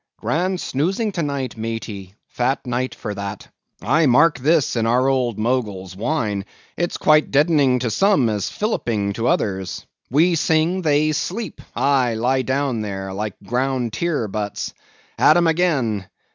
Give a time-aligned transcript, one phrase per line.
[0.19, 3.47] Grand snoozing to night, maty; fat night for that.
[3.83, 8.49] I mark this in our old Mogul's wine; it's quite as deadening to some as
[8.49, 9.85] filliping to others.
[10.09, 14.73] We sing; they sleep—aye, lie down there, like ground tier butts.
[15.19, 16.09] At 'em again!